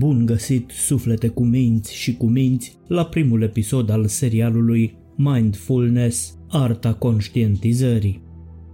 Bun 0.00 0.26
găsit, 0.26 0.70
suflete 0.70 1.28
cu 1.28 1.44
minți 1.44 1.94
și 1.94 2.16
cu 2.16 2.26
minți, 2.26 2.76
la 2.86 3.04
primul 3.04 3.42
episod 3.42 3.90
al 3.90 4.06
serialului 4.06 4.94
Mindfulness, 5.16 6.38
Arta 6.48 6.94
Conștientizării. 6.94 8.22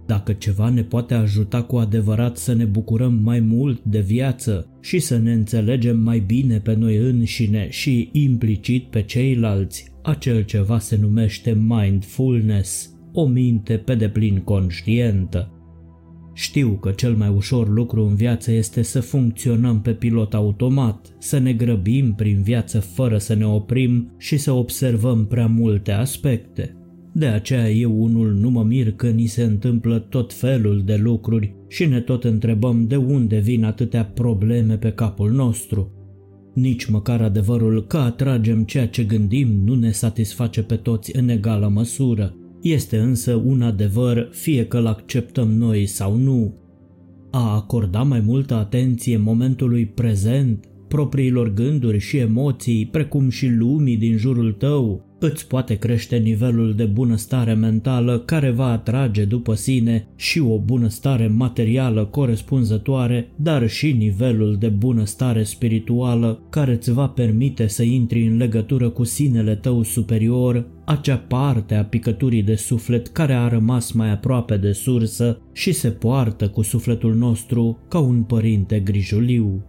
Dacă 0.05 0.33
ceva 0.33 0.69
ne 0.69 0.83
poate 0.83 1.13
ajuta 1.13 1.63
cu 1.63 1.75
adevărat 1.75 2.37
să 2.37 2.53
ne 2.53 2.63
bucurăm 2.63 3.13
mai 3.13 3.39
mult 3.39 3.83
de 3.83 3.99
viață 3.99 4.69
și 4.81 4.99
să 4.99 5.17
ne 5.17 5.33
înțelegem 5.33 5.99
mai 5.99 6.19
bine 6.19 6.59
pe 6.59 6.73
noi 6.73 6.97
înșine 6.97 7.67
și 7.69 8.09
implicit 8.11 8.83
pe 8.83 9.01
ceilalți, 9.01 9.91
acel 10.03 10.43
ceva 10.43 10.79
se 10.79 10.97
numește 11.01 11.57
mindfulness, 11.67 12.95
o 13.13 13.25
minte 13.25 13.77
pe 13.77 13.95
deplin 13.95 14.39
conștientă. 14.39 15.56
Știu 16.39 16.69
că 16.81 16.91
cel 16.91 17.15
mai 17.15 17.29
ușor 17.29 17.69
lucru 17.69 18.05
în 18.05 18.15
viață 18.15 18.51
este 18.51 18.81
să 18.81 18.99
funcționăm 18.99 19.81
pe 19.81 19.91
pilot 19.91 20.33
automat, 20.33 21.15
să 21.19 21.37
ne 21.37 21.53
grăbim 21.53 22.13
prin 22.13 22.41
viață 22.41 22.79
fără 22.79 23.17
să 23.17 23.33
ne 23.33 23.45
oprim 23.45 24.15
și 24.17 24.37
să 24.37 24.51
observăm 24.51 25.25
prea 25.25 25.47
multe 25.47 25.91
aspecte. 25.91 26.75
De 27.13 27.25
aceea 27.25 27.69
eu 27.69 28.03
unul 28.03 28.33
nu 28.33 28.49
mă 28.49 28.63
mir 28.63 28.91
că 28.91 29.07
ni 29.07 29.25
se 29.25 29.43
întâmplă 29.43 29.99
tot 29.99 30.33
felul 30.33 30.81
de 30.85 30.95
lucruri 30.95 31.55
și 31.67 31.85
ne 31.85 31.99
tot 31.99 32.23
întrebăm 32.23 32.87
de 32.87 32.95
unde 32.95 33.37
vin 33.37 33.63
atâtea 33.63 34.05
probleme 34.05 34.77
pe 34.77 34.91
capul 34.91 35.31
nostru. 35.31 35.91
Nici 36.53 36.85
măcar 36.85 37.21
adevărul 37.21 37.85
că 37.87 37.97
atragem 37.97 38.63
ceea 38.63 38.87
ce 38.87 39.03
gândim 39.03 39.47
nu 39.65 39.75
ne 39.75 39.91
satisface 39.91 40.63
pe 40.63 40.75
toți 40.75 41.15
în 41.15 41.29
egală 41.29 41.67
măsură. 41.67 42.35
Este 42.73 42.97
însă 42.97 43.41
un 43.45 43.61
adevăr 43.61 44.29
fie 44.31 44.65
că 44.65 44.77
îl 44.77 44.87
acceptăm 44.87 45.51
noi 45.51 45.85
sau 45.85 46.15
nu. 46.15 46.53
A 47.31 47.53
acorda 47.53 48.03
mai 48.03 48.19
multă 48.19 48.53
atenție 48.53 49.17
momentului 49.17 49.85
prezent, 49.85 50.65
propriilor 50.87 51.53
gânduri 51.53 51.99
și 51.99 52.17
emoții, 52.17 52.85
precum 52.85 53.29
și 53.29 53.47
lumii 53.47 53.97
din 53.97 54.17
jurul 54.17 54.51
tău, 54.51 55.05
îți 55.19 55.47
poate 55.47 55.75
crește 55.75 56.17
nivelul 56.17 56.73
de 56.73 56.85
bunăstare 56.85 57.53
mentală 57.53 58.19
care 58.19 58.49
va 58.49 58.71
atrage 58.71 59.25
după 59.25 59.53
sine 59.53 60.07
și 60.15 60.39
o 60.39 60.59
bunăstare 60.59 61.27
materială 61.27 62.05
corespunzătoare, 62.05 63.31
dar 63.35 63.67
și 63.67 63.91
nivelul 63.91 64.55
de 64.59 64.67
bunăstare 64.67 65.43
spirituală 65.43 66.41
care 66.49 66.71
îți 66.71 66.91
va 66.91 67.07
permite 67.07 67.67
să 67.67 67.83
intri 67.83 68.27
în 68.27 68.37
legătură 68.37 68.89
cu 68.89 69.03
sinele 69.03 69.55
tău 69.55 69.83
superior, 69.83 70.67
acea 70.85 71.17
parte 71.17 71.75
a 71.75 71.85
picăturii 71.85 72.43
de 72.43 72.55
suflet 72.55 73.07
care 73.07 73.33
a 73.33 73.47
rămas 73.47 73.91
mai 73.91 74.11
aproape 74.11 74.57
de 74.57 74.71
sursă 74.71 75.41
și 75.53 75.71
se 75.71 75.89
poartă 75.89 76.47
cu 76.47 76.61
sufletul 76.61 77.15
nostru 77.15 77.79
ca 77.89 77.99
un 77.99 78.23
părinte 78.23 78.79
grijuliu. 78.79 79.65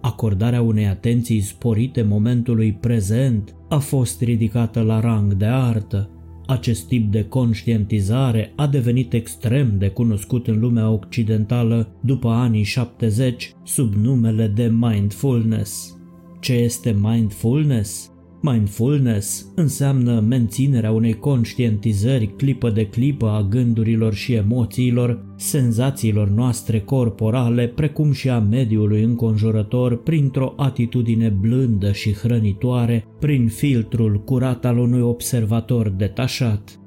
Acordarea 0.00 0.62
unei 0.62 0.86
atenții 0.86 1.40
sporite 1.40 2.02
momentului 2.02 2.72
prezent 2.72 3.54
a 3.68 3.78
fost 3.78 4.22
ridicată 4.22 4.80
la 4.80 5.00
rang 5.00 5.34
de 5.34 5.44
artă. 5.44 6.10
Acest 6.46 6.86
tip 6.86 7.10
de 7.12 7.24
conștientizare 7.24 8.52
a 8.56 8.66
devenit 8.66 9.12
extrem 9.12 9.78
de 9.78 9.88
cunoscut 9.88 10.46
în 10.46 10.58
lumea 10.58 10.90
occidentală 10.90 11.88
după 12.00 12.28
anii 12.28 12.62
70 12.62 13.52
sub 13.64 13.94
numele 13.94 14.46
de 14.46 14.72
mindfulness. 14.78 15.96
Ce 16.40 16.52
este 16.52 16.96
mindfulness? 17.00 18.10
Mindfulness 18.40 19.46
înseamnă 19.54 20.20
menținerea 20.20 20.90
unei 20.90 21.14
conștientizări 21.14 22.26
clipă 22.36 22.70
de 22.70 22.86
clipă 22.86 23.28
a 23.28 23.42
gândurilor 23.42 24.14
și 24.14 24.32
emoțiilor, 24.32 25.24
senzațiilor 25.36 26.28
noastre 26.28 26.80
corporale, 26.80 27.66
precum 27.66 28.12
și 28.12 28.28
a 28.28 28.38
mediului 28.38 29.02
înconjurător 29.02 30.02
printr-o 30.02 30.54
atitudine 30.56 31.28
blândă 31.28 31.92
și 31.92 32.12
hrănitoare, 32.12 33.04
prin 33.18 33.48
filtrul 33.48 34.22
curat 34.24 34.64
al 34.64 34.78
unui 34.78 35.00
observator 35.00 35.88
detașat. 35.88 36.80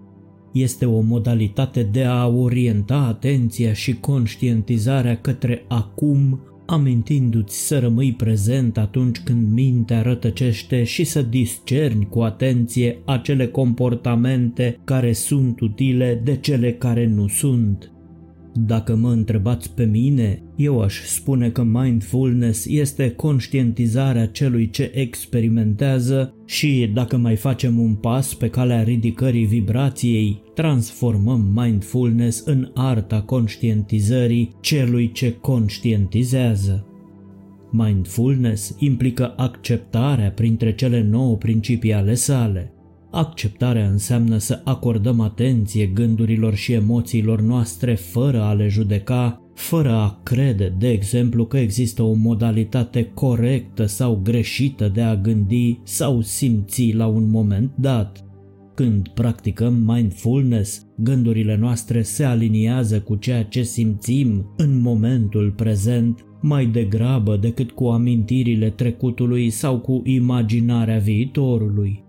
Este 0.51 0.85
o 0.85 0.99
modalitate 0.99 1.83
de 1.83 2.03
a 2.03 2.27
orienta 2.27 2.95
atenția 2.95 3.73
și 3.73 3.93
conștientizarea 3.93 5.17
către 5.17 5.65
acum, 5.67 6.39
amintindu-ți 6.71 7.67
să 7.67 7.79
rămâi 7.79 8.13
prezent 8.13 8.77
atunci 8.77 9.19
când 9.19 9.51
mintea 9.51 10.01
rătăcește 10.01 10.83
și 10.83 11.03
să 11.03 11.21
discerni 11.21 12.07
cu 12.09 12.19
atenție 12.19 12.97
acele 13.05 13.47
comportamente 13.47 14.79
care 14.83 15.13
sunt 15.13 15.59
utile 15.59 16.21
de 16.23 16.37
cele 16.37 16.73
care 16.73 17.05
nu 17.05 17.27
sunt. 17.27 17.90
Dacă 18.53 18.95
mă 18.95 19.09
întrebați 19.11 19.73
pe 19.73 19.83
mine, 19.83 20.43
eu 20.55 20.81
aș 20.81 21.01
spune 21.05 21.49
că 21.49 21.63
mindfulness 21.63 22.65
este 22.65 23.11
conștientizarea 23.11 24.27
celui 24.27 24.69
ce 24.69 24.91
experimentează 24.93 26.35
și 26.45 26.91
dacă 26.93 27.17
mai 27.17 27.35
facem 27.35 27.79
un 27.79 27.95
pas 27.95 28.33
pe 28.33 28.49
calea 28.49 28.83
ridicării 28.83 29.45
vibrației, 29.45 30.41
transformăm 30.53 31.51
mindfulness 31.55 32.43
în 32.45 32.71
arta 32.73 33.21
conștientizării 33.21 34.55
celui 34.61 35.11
ce 35.11 35.33
conștientizează. 35.41 36.85
Mindfulness 37.71 38.75
implică 38.79 39.33
acceptarea 39.37 40.31
printre 40.31 40.75
cele 40.75 41.01
nouă 41.01 41.37
principii 41.37 41.93
ale 41.93 42.13
sale– 42.13 42.73
Acceptarea 43.11 43.87
înseamnă 43.87 44.37
să 44.37 44.61
acordăm 44.63 45.19
atenție 45.19 45.85
gândurilor 45.85 46.55
și 46.55 46.73
emoțiilor 46.73 47.41
noastre 47.41 47.95
fără 47.95 48.41
a 48.41 48.53
le 48.53 48.67
judeca, 48.67 49.41
fără 49.53 49.91
a 49.91 50.19
crede, 50.23 50.75
de 50.77 50.89
exemplu, 50.89 51.45
că 51.45 51.57
există 51.57 52.03
o 52.03 52.13
modalitate 52.13 53.11
corectă 53.13 53.85
sau 53.85 54.19
greșită 54.23 54.91
de 54.93 55.01
a 55.01 55.15
gândi 55.15 55.79
sau 55.83 56.21
simți 56.21 56.91
la 56.91 57.07
un 57.07 57.29
moment 57.29 57.71
dat. 57.75 58.25
Când 58.75 59.07
practicăm 59.07 59.73
mindfulness, 59.73 60.87
gândurile 60.97 61.57
noastre 61.57 62.01
se 62.01 62.23
aliniază 62.23 63.01
cu 63.01 63.15
ceea 63.15 63.43
ce 63.43 63.63
simțim 63.63 64.53
în 64.57 64.81
momentul 64.81 65.51
prezent 65.51 66.25
mai 66.41 66.65
degrabă 66.65 67.37
decât 67.37 67.71
cu 67.71 67.85
amintirile 67.85 68.69
trecutului 68.69 69.49
sau 69.49 69.79
cu 69.79 70.01
imaginarea 70.05 70.97
viitorului. 70.97 72.03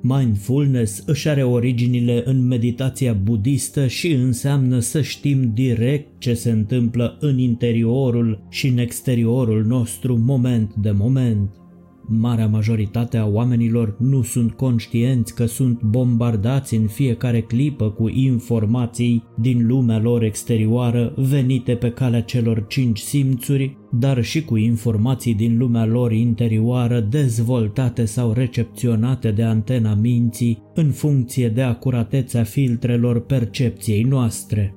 Mindfulness 0.00 1.02
își 1.06 1.28
are 1.28 1.42
originile 1.42 2.22
în 2.24 2.46
meditația 2.46 3.12
budistă 3.12 3.86
și 3.86 4.12
înseamnă 4.12 4.78
să 4.78 5.02
știm 5.02 5.50
direct 5.54 6.08
ce 6.18 6.34
se 6.34 6.50
întâmplă 6.50 7.16
în 7.20 7.38
interiorul 7.38 8.46
și 8.50 8.66
în 8.66 8.78
exteriorul 8.78 9.64
nostru 9.64 10.16
moment 10.16 10.74
de 10.74 10.90
moment. 10.90 11.50
Marea 12.10 12.46
majoritate 12.46 13.16
a 13.16 13.26
oamenilor 13.26 13.96
nu 13.98 14.22
sunt 14.22 14.52
conștienți 14.52 15.34
că 15.34 15.46
sunt 15.46 15.82
bombardați 15.82 16.74
în 16.74 16.86
fiecare 16.86 17.40
clipă 17.40 17.90
cu 17.90 18.08
informații 18.08 19.24
din 19.40 19.66
lumea 19.66 20.00
lor 20.00 20.22
exterioară 20.22 21.12
venite 21.16 21.74
pe 21.74 21.90
calea 21.90 22.22
celor 22.22 22.66
cinci 22.66 22.98
simțuri, 22.98 23.76
dar 23.90 24.22
și 24.22 24.44
cu 24.44 24.56
informații 24.56 25.34
din 25.34 25.58
lumea 25.58 25.86
lor 25.86 26.12
interioară 26.12 27.00
dezvoltate 27.00 28.04
sau 28.04 28.32
recepționate 28.32 29.30
de 29.30 29.42
antena 29.42 29.94
minții 29.94 30.62
în 30.74 30.90
funcție 30.90 31.48
de 31.48 31.62
acuratețea 31.62 32.42
filtrelor 32.42 33.20
percepției 33.20 34.02
noastre. 34.02 34.74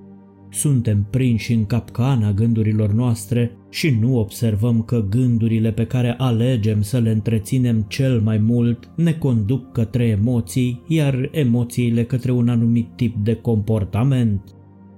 Suntem 0.50 1.08
prinși 1.10 1.54
în 1.54 1.66
capcana 1.66 2.32
gândurilor 2.32 2.92
noastre 2.94 3.52
și 3.72 3.98
nu 4.00 4.20
observăm 4.20 4.82
că 4.82 5.06
gândurile 5.10 5.72
pe 5.72 5.86
care 5.86 6.16
alegem 6.18 6.82
să 6.82 6.98
le 6.98 7.10
întreținem 7.10 7.86
cel 7.88 8.20
mai 8.20 8.38
mult 8.38 8.90
ne 8.96 9.14
conduc 9.14 9.72
către 9.72 10.04
emoții, 10.04 10.82
iar 10.88 11.30
emoțiile 11.32 12.04
către 12.04 12.32
un 12.32 12.50
anumit 12.50 12.88
tip 12.96 13.16
de 13.24 13.34
comportament. 13.34 14.42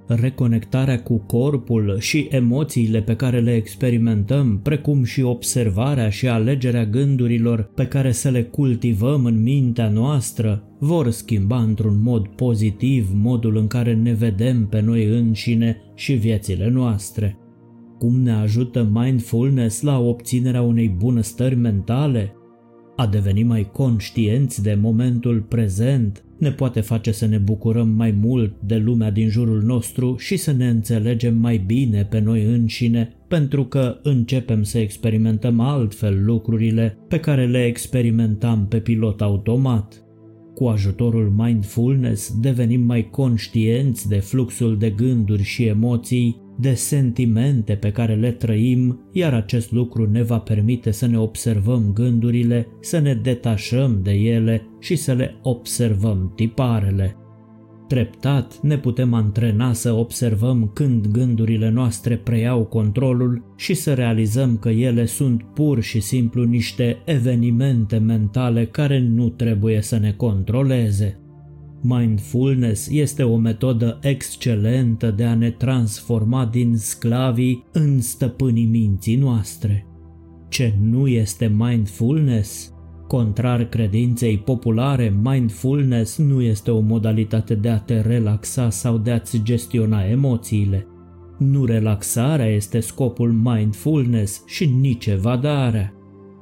Reconectarea 0.08 1.02
cu 1.02 1.18
corpul 1.18 1.98
și 2.00 2.28
emoțiile 2.30 3.02
pe 3.02 3.16
care 3.16 3.40
le 3.40 3.56
experimentăm, 3.56 4.60
precum 4.64 5.04
și 5.04 5.22
observarea 5.22 6.10
și 6.10 6.28
alegerea 6.28 6.86
gândurilor 6.86 7.72
pe 7.76 7.86
care 7.86 8.12
să 8.12 8.30
le 8.30 8.44
cultivăm 8.44 9.26
în 9.26 9.42
mintea 9.42 9.90
noastră, 9.90 10.64
vor 10.80 11.10
schimba 11.10 11.62
într-un 11.62 12.02
mod 12.02 12.28
pozitiv 12.28 13.10
modul 13.14 13.58
în 13.58 13.68
care 13.68 13.94
ne 13.94 14.14
vedem 14.14 14.68
pe 14.68 14.82
noi 14.82 15.06
înșine 15.06 15.78
și 15.96 16.14
viețile 16.14 16.70
noastre. 16.70 17.38
Cum 18.04 18.22
ne 18.22 18.32
ajută 18.32 18.90
mindfulness 18.94 19.82
la 19.82 20.00
obținerea 20.00 20.62
unei 20.62 20.96
bunăstări 20.98 21.56
mentale? 21.56 22.34
A 22.96 23.08
deveni 23.08 23.44
mai 23.44 23.70
conștienți 23.72 24.64
de 24.64 24.78
momentul 24.82 25.42
prezent 25.42 26.24
ne 26.38 26.52
poate 26.52 26.82
face 26.82 27.12
să 27.12 27.26
ne 27.26 27.38
bucurăm 27.38 27.90
mai 27.90 28.12
mult 28.12 28.56
de 28.66 28.76
lumea 28.76 29.12
din 29.12 29.30
jurul 29.30 29.62
nostru 29.62 30.16
și 30.18 30.38
să 30.38 30.52
ne 30.52 30.68
înțelegem 30.68 31.38
mai 31.38 31.58
bine 31.58 32.06
pe 32.06 32.20
noi 32.20 32.44
înșine, 32.44 33.16
pentru 33.28 33.66
că 33.66 34.00
începem 34.02 34.64
să 34.64 34.78
experimentăm 34.78 35.60
altfel 35.60 36.26
lucrurile 36.26 36.98
pe 37.08 37.20
care 37.20 37.48
le 37.48 37.66
experimentam 37.66 38.68
pe 38.68 38.80
pilot 38.80 39.22
automat. 39.22 40.04
Cu 40.54 40.66
ajutorul 40.66 41.34
mindfulness 41.38 42.40
devenim 42.40 42.82
mai 42.82 43.10
conștienți 43.10 44.08
de 44.08 44.18
fluxul 44.18 44.78
de 44.78 44.90
gânduri 44.90 45.44
și 45.44 45.64
emoții 45.66 46.43
de 46.60 46.74
sentimente 46.74 47.74
pe 47.74 47.92
care 47.92 48.16
le 48.16 48.32
trăim, 48.32 49.10
iar 49.12 49.34
acest 49.34 49.72
lucru 49.72 50.10
ne 50.10 50.24
va 50.24 50.38
permite 50.38 50.92
să 50.92 51.06
ne 51.06 51.20
observăm 51.20 51.92
gândurile, 51.94 52.68
să 52.80 53.00
ne 53.00 53.14
detașăm 53.14 54.00
de 54.04 54.12
ele 54.12 54.68
și 54.80 54.96
să 54.96 55.14
le 55.14 55.36
observăm 55.42 56.34
tiparele. 56.36 57.18
Treptat 57.88 58.60
ne 58.62 58.78
putem 58.78 59.14
antrena 59.14 59.74
să 59.74 59.92
observăm 59.92 60.72
când 60.74 61.08
gândurile 61.08 61.70
noastre 61.70 62.18
preiau 62.18 62.64
controlul 62.66 63.54
și 63.56 63.74
să 63.74 63.94
realizăm 63.94 64.58
că 64.58 64.70
ele 64.70 65.06
sunt 65.06 65.44
pur 65.44 65.82
și 65.82 66.00
simplu 66.00 66.44
niște 66.44 67.02
evenimente 67.06 67.98
mentale 67.98 68.66
care 68.66 69.00
nu 69.00 69.30
trebuie 69.30 69.82
să 69.82 69.98
ne 69.98 70.12
controleze. 70.12 71.23
Mindfulness 71.86 72.90
este 72.90 73.24
o 73.24 73.36
metodă 73.36 74.00
excelentă 74.02 75.12
de 75.12 75.24
a 75.24 75.36
ne 75.36 75.52
transforma 75.52 76.46
din 76.46 76.78
sclavii 76.78 77.66
în 77.72 78.02
stăpânii 78.02 78.66
minții 78.66 79.16
noastre. 79.16 79.88
Ce 80.50 80.74
nu 80.82 81.08
este 81.08 81.54
mindfulness? 81.58 82.74
Contrar 83.08 83.64
credinței 83.64 84.38
populare, 84.38 85.20
mindfulness 85.24 86.18
nu 86.18 86.42
este 86.42 86.72
o 86.72 86.80
modalitate 86.80 87.56
de 87.56 87.70
a 87.70 87.80
te 87.80 88.02
relaxa 88.02 88.70
sau 88.70 88.98
de 88.98 89.12
a-ți 89.12 89.42
gestiona 89.44 90.04
emoțiile. 90.06 90.88
Nu 91.38 91.66
relaxarea 91.66 92.48
este 92.48 92.80
scopul 92.80 93.32
mindfulness 93.32 94.44
și 94.46 94.66
nici 94.66 95.06
evadarea. 95.06 95.94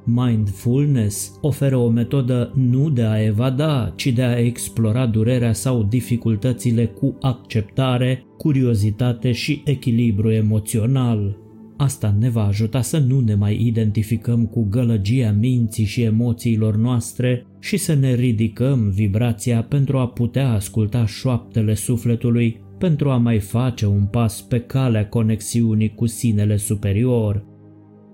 Mindfulness 0.04 1.38
oferă 1.40 1.76
o 1.76 1.88
metodă 1.88 2.52
nu 2.54 2.90
de 2.90 3.02
a 3.02 3.22
evada, 3.22 3.92
ci 3.96 4.06
de 4.06 4.22
a 4.22 4.38
explora 4.38 5.06
durerea 5.06 5.52
sau 5.52 5.82
dificultățile 5.82 6.86
cu 6.86 7.16
acceptare, 7.20 8.24
curiozitate 8.36 9.32
și 9.32 9.62
echilibru 9.64 10.30
emoțional. 10.30 11.36
Asta 11.76 12.16
ne 12.18 12.28
va 12.28 12.46
ajuta 12.46 12.80
să 12.80 12.98
nu 12.98 13.20
ne 13.20 13.34
mai 13.34 13.66
identificăm 13.66 14.46
cu 14.46 14.66
gălăgia 14.70 15.36
minții 15.38 15.84
și 15.84 16.02
emoțiilor 16.02 16.76
noastre 16.76 17.46
și 17.60 17.76
să 17.76 17.94
ne 17.94 18.14
ridicăm 18.14 18.90
vibrația 18.90 19.62
pentru 19.62 19.98
a 19.98 20.06
putea 20.06 20.52
asculta 20.52 21.06
șoaptele 21.06 21.74
sufletului, 21.74 22.60
pentru 22.78 23.10
a 23.10 23.16
mai 23.16 23.38
face 23.38 23.86
un 23.86 24.04
pas 24.04 24.40
pe 24.40 24.58
calea 24.58 25.08
conexiunii 25.08 25.94
cu 25.94 26.06
sinele 26.06 26.56
superior. 26.56 27.51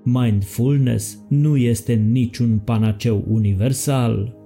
Mindfulness 0.05 1.19
nu 1.29 1.57
este 1.57 1.93
niciun 1.93 2.59
panaceu 2.65 3.25
universal, 3.29 4.39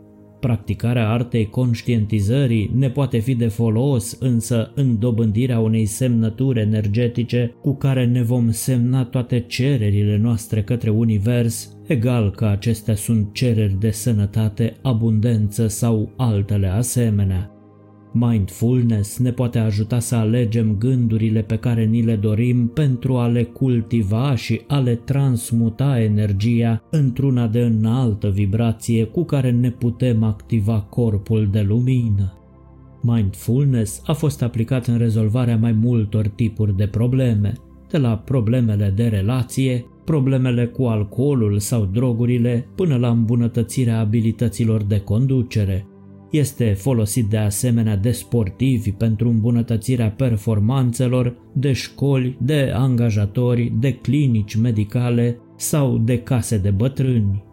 Practicarea 0.43 1.11
artei 1.11 1.47
conștientizării 1.47 2.71
ne 2.75 2.91
poate 2.91 3.19
fi 3.19 3.35
de 3.35 3.47
folos 3.49 4.17
însă 4.21 4.73
în 4.75 4.99
dobândirea 4.99 5.59
unei 5.59 5.87
semnături 5.87 6.61
energetice 6.61 7.55
cu 7.61 7.75
care 7.75 8.07
ne 8.07 8.23
vom 8.23 8.51
semna 8.51 9.05
toate 9.05 9.41
cererile 9.41 10.17
noastre 10.17 10.63
către 10.63 10.91
univers, 10.91 11.77
egal 11.87 12.31
că 12.31 12.45
acestea 12.45 12.95
sunt 12.95 13.33
cereri 13.33 13.79
de 13.79 13.91
sănătate, 13.91 14.77
abundență 14.83 15.67
sau 15.67 16.13
altele 16.17 16.67
asemenea. 16.67 17.51
Mindfulness 18.14 19.19
ne 19.19 19.31
poate 19.31 19.59
ajuta 19.59 19.99
să 19.99 20.14
alegem 20.14 20.76
gândurile 20.79 21.43
pe 21.43 21.56
care 21.56 21.85
ni 21.85 22.03
le 22.03 22.17
dorim 22.17 22.67
pentru 22.67 23.17
a 23.17 23.26
le 23.26 23.43
cultiva 23.43 24.35
și 24.35 24.61
a 24.67 24.79
le 24.79 24.94
transmuta 24.94 26.00
energia 26.00 26.82
într-una 26.91 27.47
de 27.47 27.61
înaltă 27.61 28.29
vibrație 28.29 29.05
cu 29.05 29.25
care 29.25 29.50
ne 29.50 29.70
putem 29.70 30.23
activa 30.23 30.81
corpul 30.81 31.49
de 31.50 31.61
lumină. 31.61 32.37
Mindfulness 33.00 34.03
a 34.06 34.12
fost 34.12 34.43
aplicat 34.43 34.87
în 34.87 34.99
rezolvarea 34.99 35.56
mai 35.56 35.73
multor 35.73 36.29
tipuri 36.29 36.76
de 36.76 36.87
probleme, 36.87 37.53
de 37.91 37.99
la 37.99 38.17
problemele 38.17 38.93
de 38.97 39.06
relație, 39.06 39.87
problemele 40.05 40.67
cu 40.67 40.85
alcoolul 40.85 41.58
sau 41.58 41.85
drogurile, 41.85 42.67
până 42.75 42.97
la 42.97 43.08
îmbunătățirea 43.08 43.99
abilităților 43.99 44.82
de 44.82 45.00
conducere– 45.00 45.87
este 46.32 46.73
folosit 46.73 47.26
de 47.26 47.37
asemenea 47.37 47.96
de 47.96 48.11
sportivi 48.11 48.93
pentru 48.93 49.29
îmbunătățirea 49.29 50.11
performanțelor, 50.11 51.37
de 51.52 51.73
școli, 51.73 52.37
de 52.40 52.73
angajatori, 52.75 53.73
de 53.81 53.93
clinici 53.93 54.55
medicale 54.55 55.38
sau 55.56 55.99
de 55.99 56.19
case 56.19 56.58
de 56.58 56.70
bătrâni. 56.70 57.44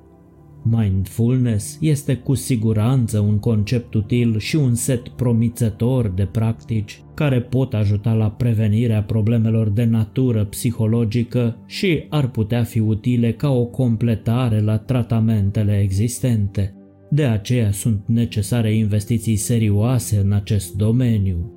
Mindfulness 0.64 1.78
este 1.82 2.16
cu 2.16 2.34
siguranță 2.34 3.20
un 3.20 3.40
concept 3.40 3.94
util 3.94 4.38
și 4.38 4.56
un 4.56 4.76
set 4.76 5.08
promițător 5.08 6.08
de 6.08 6.26
practici 6.26 7.02
care 7.14 7.42
pot 7.42 7.74
ajuta 7.74 8.14
la 8.14 8.32
prevenirea 8.32 9.04
problemelor 9.04 9.70
de 9.70 9.84
natură 9.84 10.46
psihologică 10.46 11.58
și 11.66 12.06
ar 12.10 12.28
putea 12.28 12.64
fi 12.64 12.80
utile 12.80 13.34
ca 13.34 13.50
o 13.50 13.66
completare 13.66 14.62
la 14.62 14.78
tratamentele 14.78 15.80
existente. 15.80 16.74
De 17.10 17.26
aceea 17.26 17.72
sunt 17.72 18.02
necesare 18.06 18.76
investiții 18.76 19.36
serioase 19.36 20.18
în 20.18 20.32
acest 20.32 20.74
domeniu. 20.74 21.54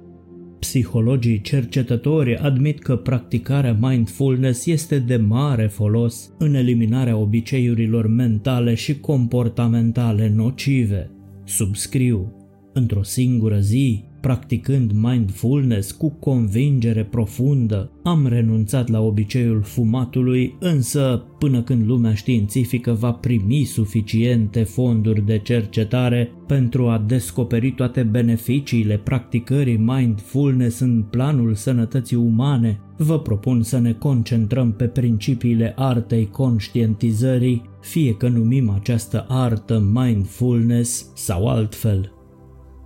Psihologii 0.59 1.41
cercetători 1.41 2.37
admit 2.37 2.79
că 2.79 2.97
practicarea 2.97 3.77
mindfulness 3.81 4.67
este 4.67 4.99
de 4.99 5.17
mare 5.17 5.67
folos 5.67 6.31
în 6.39 6.55
eliminarea 6.55 7.17
obiceiurilor 7.17 8.07
mentale 8.07 8.75
și 8.75 9.01
comportamentale 9.01 10.33
nocive. 10.35 11.11
Subscriu. 11.45 12.37
Într-o 12.73 13.03
singură 13.03 13.59
zi, 13.59 14.05
Practicând 14.23 14.93
mindfulness 14.93 15.93
cu 15.93 16.11
convingere 16.11 17.05
profundă, 17.05 17.91
am 18.03 18.27
renunțat 18.27 18.89
la 18.89 19.01
obiceiul 19.01 19.63
fumatului, 19.63 20.57
însă 20.59 21.25
până 21.39 21.63
când 21.63 21.87
lumea 21.87 22.15
științifică 22.15 22.93
va 22.93 23.13
primi 23.13 23.65
suficiente 23.65 24.63
fonduri 24.63 25.27
de 25.27 25.39
cercetare 25.39 26.31
pentru 26.47 26.89
a 26.89 27.05
descoperi 27.07 27.73
toate 27.73 28.03
beneficiile 28.03 28.99
practicării 28.99 29.77
mindfulness 29.77 30.81
în 30.81 31.05
planul 31.11 31.55
sănătății 31.55 32.17
umane, 32.17 32.81
vă 32.97 33.19
propun 33.19 33.63
să 33.63 33.79
ne 33.79 33.93
concentrăm 33.93 34.73
pe 34.73 34.85
principiile 34.85 35.73
artei 35.77 36.29
conștientizării, 36.31 37.63
fie 37.81 38.15
că 38.15 38.29
numim 38.29 38.71
această 38.71 39.27
artă 39.29 39.91
mindfulness 39.93 41.11
sau 41.15 41.49
altfel. 41.49 42.13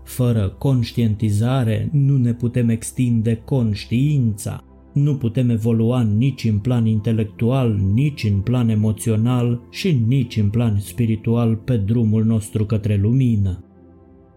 Fără 0.06 0.54
conștientizare 0.58 1.88
nu 1.92 2.16
ne 2.16 2.32
putem 2.32 2.68
extinde 2.68 3.42
conștiința, 3.44 4.64
nu 4.92 5.16
putem 5.16 5.50
evolua 5.50 6.02
nici 6.02 6.44
în 6.44 6.58
plan 6.58 6.86
intelectual, 6.86 7.80
nici 7.94 8.24
în 8.24 8.40
plan 8.40 8.68
emoțional 8.68 9.60
și 9.70 10.02
nici 10.06 10.36
în 10.36 10.50
plan 10.50 10.78
spiritual 10.78 11.56
pe 11.56 11.76
drumul 11.76 12.24
nostru 12.24 12.66
către 12.66 12.96
lumină. 12.96 13.64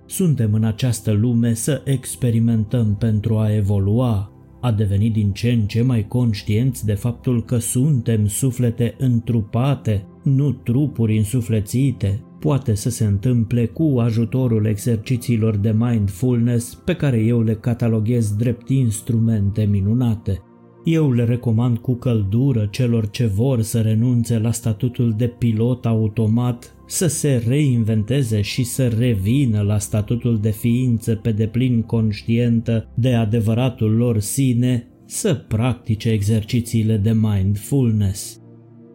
Suntem 0.05 0.53
în 0.53 0.63
această 0.63 1.11
lume 1.11 1.53
să 1.53 1.81
experimentăm 1.85 2.95
pentru 2.95 3.37
a 3.37 3.55
evolua, 3.55 4.31
a 4.61 4.71
deveni 4.71 5.09
din 5.09 5.31
ce 5.31 5.51
în 5.51 5.61
ce 5.61 5.81
mai 5.81 6.07
conștienți 6.07 6.85
de 6.85 6.93
faptul 6.93 7.43
că 7.43 7.57
suntem 7.57 8.27
suflete 8.27 8.95
întrupate, 8.97 10.05
nu 10.35 10.51
trupuri 10.51 11.17
însuflețite, 11.17 12.23
poate 12.39 12.73
să 12.73 12.89
se 12.89 13.05
întâmple 13.05 13.65
cu 13.65 13.95
ajutorul 13.99 14.65
exercițiilor 14.65 15.55
de 15.55 15.75
mindfulness 15.77 16.73
pe 16.73 16.93
care 16.93 17.17
eu 17.17 17.41
le 17.41 17.55
cataloghez 17.55 18.35
drept 18.35 18.69
instrumente 18.69 19.63
minunate. 19.63 20.41
Eu 20.83 21.11
le 21.11 21.23
recomand 21.23 21.77
cu 21.77 21.93
căldură 21.93 22.67
celor 22.71 23.09
ce 23.09 23.25
vor 23.25 23.61
să 23.61 23.81
renunțe 23.81 24.39
la 24.39 24.51
statutul 24.51 25.13
de 25.17 25.27
pilot 25.27 25.85
automat, 25.85 26.75
să 26.87 27.07
se 27.07 27.43
reinventeze 27.47 28.41
și 28.41 28.63
să 28.63 28.87
revină 28.87 29.61
la 29.61 29.77
statutul 29.77 30.39
de 30.39 30.49
ființă 30.49 31.15
pe 31.15 31.31
deplin 31.31 31.81
conștientă 31.81 32.89
de 32.93 33.13
adevăratul 33.13 33.91
lor 33.91 34.19
sine, 34.19 34.87
să 35.05 35.33
practice 35.47 36.09
exercițiile 36.09 36.97
de 36.97 37.11
mindfulness. 37.11 38.38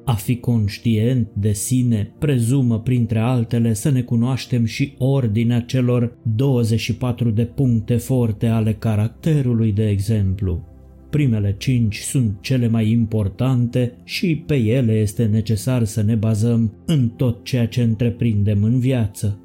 A 0.04 0.12
fi 0.14 0.36
conștient 0.36 1.28
de 1.32 1.52
sine 1.52 2.12
prezumă, 2.18 2.80
printre 2.80 3.18
altele, 3.18 3.72
să 3.72 3.90
ne 3.90 4.02
cunoaștem 4.02 4.64
și 4.64 4.94
ordinea 4.98 5.60
celor 5.60 6.18
24 6.22 7.30
de 7.30 7.44
puncte 7.44 7.96
forte 7.96 8.46
ale 8.46 8.72
caracterului, 8.72 9.72
de 9.72 9.88
exemplu. 9.88 10.64
Primele 11.10 11.54
cinci 11.58 11.98
sunt 11.98 12.36
cele 12.40 12.68
mai 12.68 12.90
importante 12.90 13.92
și 14.04 14.42
pe 14.46 14.54
ele 14.54 14.92
este 14.92 15.24
necesar 15.24 15.84
să 15.84 16.02
ne 16.02 16.14
bazăm 16.14 16.74
în 16.86 17.08
tot 17.08 17.44
ceea 17.44 17.66
ce 17.66 17.82
întreprindem 17.82 18.62
în 18.62 18.78
viață. 18.78 19.38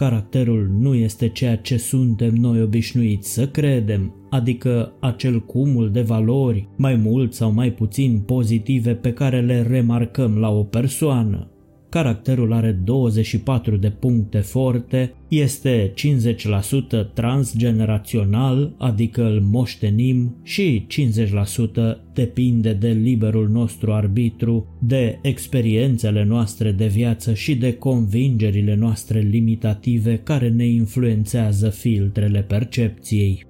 Caracterul 0.00 0.70
nu 0.78 0.94
este 0.94 1.28
ceea 1.28 1.56
ce 1.56 1.76
suntem 1.76 2.34
noi 2.34 2.62
obișnuiți 2.62 3.32
să 3.32 3.48
credem, 3.48 4.14
adică 4.30 4.92
acel 5.00 5.40
cumul 5.40 5.90
de 5.90 6.00
valori, 6.00 6.68
mai 6.76 6.94
mult 6.94 7.34
sau 7.34 7.52
mai 7.52 7.72
puțin 7.72 8.20
pozitive 8.26 8.94
pe 8.94 9.12
care 9.12 9.40
le 9.40 9.62
remarcăm 9.62 10.38
la 10.38 10.50
o 10.50 10.62
persoană. 10.62 11.50
Caracterul 11.90 12.52
are 12.52 12.72
24 12.84 13.76
de 13.76 13.90
puncte 13.90 14.38
forte, 14.38 15.14
este 15.28 15.92
50% 15.94 17.12
transgenerațional, 17.14 18.74
adică 18.78 19.24
îl 19.24 19.40
moștenim, 19.40 20.36
și 20.42 20.86
50% 20.86 22.12
depinde 22.14 22.72
de 22.72 22.88
liberul 22.88 23.48
nostru 23.48 23.92
arbitru, 23.92 24.78
de 24.80 25.18
experiențele 25.22 26.24
noastre 26.24 26.72
de 26.72 26.86
viață 26.86 27.34
și 27.34 27.54
de 27.54 27.74
convingerile 27.74 28.74
noastre 28.74 29.20
limitative 29.20 30.16
care 30.16 30.48
ne 30.48 30.66
influențează 30.66 31.68
filtrele 31.68 32.42
percepției. 32.42 33.49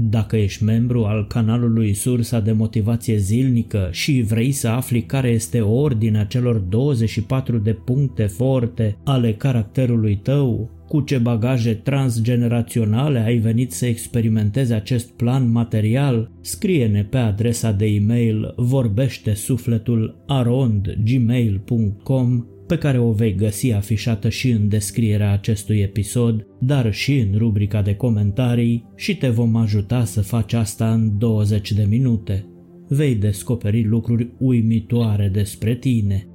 Dacă 0.00 0.36
ești 0.36 0.64
membru 0.64 1.04
al 1.04 1.26
canalului 1.26 1.94
Sursa 1.94 2.40
de 2.40 2.52
Motivație 2.52 3.16
Zilnică 3.16 3.88
și 3.92 4.20
vrei 4.20 4.52
să 4.52 4.68
afli 4.68 5.02
care 5.02 5.28
este 5.28 5.60
ordinea 5.60 6.24
celor 6.24 6.56
24 6.56 7.58
de 7.58 7.72
puncte 7.72 8.26
forte 8.26 8.96
ale 9.04 9.32
caracterului 9.32 10.16
tău, 10.16 10.70
cu 10.88 11.00
ce 11.00 11.18
bagaje 11.18 11.74
transgeneraționale 11.74 13.18
ai 13.18 13.36
venit 13.36 13.72
să 13.72 13.86
experimentezi 13.86 14.72
acest 14.72 15.10
plan 15.10 15.50
material, 15.50 16.30
scrie-ne 16.40 17.04
pe 17.04 17.16
adresa 17.16 17.72
de 17.72 17.86
e-mail 17.86 18.52
vorbește 18.56 19.34
sufletul 19.34 20.24
arond.gmail.com 20.26 22.44
pe 22.68 22.78
care 22.78 22.98
o 22.98 23.12
vei 23.12 23.34
găsi 23.34 23.72
afișată 23.72 24.28
și 24.28 24.50
în 24.50 24.68
descrierea 24.68 25.32
acestui 25.32 25.78
episod, 25.78 26.46
dar 26.60 26.92
și 26.92 27.18
în 27.18 27.38
rubrica 27.38 27.82
de 27.82 27.94
comentarii 27.94 28.84
și 28.96 29.16
te 29.16 29.28
vom 29.28 29.56
ajuta 29.56 30.04
să 30.04 30.20
faci 30.20 30.52
asta 30.52 30.92
în 30.92 31.18
20 31.18 31.72
de 31.72 31.86
minute. 31.88 32.46
Vei 32.88 33.14
descoperi 33.14 33.84
lucruri 33.84 34.28
uimitoare 34.38 35.28
despre 35.32 35.74
tine. 35.74 36.28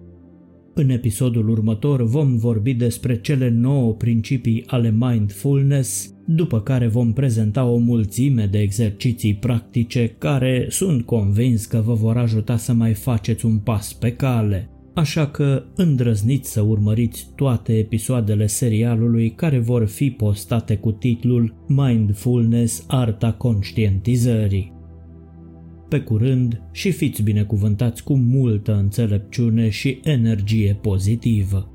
În 0.73 0.89
episodul 0.89 1.49
următor 1.49 2.03
vom 2.03 2.37
vorbi 2.37 2.73
despre 2.73 3.19
cele 3.21 3.49
nouă 3.49 3.93
principii 3.93 4.63
ale 4.67 4.95
mindfulness, 4.97 6.13
după 6.25 6.61
care 6.61 6.87
vom 6.87 7.13
prezenta 7.13 7.65
o 7.65 7.77
mulțime 7.77 8.45
de 8.45 8.59
exerciții 8.59 9.35
practice 9.35 10.15
care 10.17 10.65
sunt 10.69 11.05
convins 11.05 11.65
că 11.65 11.81
vă 11.85 11.93
vor 11.93 12.17
ajuta 12.17 12.57
să 12.57 12.73
mai 12.73 12.93
faceți 12.93 13.45
un 13.45 13.57
pas 13.57 13.93
pe 13.93 14.11
cale 14.11 14.67
așa 14.93 15.27
că 15.27 15.63
îndrăzniți 15.75 16.51
să 16.51 16.61
urmăriți 16.61 17.27
toate 17.35 17.77
episoadele 17.77 18.47
serialului 18.47 19.31
care 19.35 19.59
vor 19.59 19.85
fi 19.85 20.11
postate 20.11 20.75
cu 20.77 20.91
titlul 20.91 21.55
Mindfulness 21.67 22.85
Arta 22.87 23.33
Conștientizării. 23.33 24.71
Pe 25.89 25.99
curând 25.99 26.61
și 26.71 26.91
fiți 26.91 27.23
binecuvântați 27.23 28.03
cu 28.03 28.15
multă 28.15 28.75
înțelepciune 28.75 29.69
și 29.69 29.99
energie 30.03 30.79
pozitivă. 30.81 31.72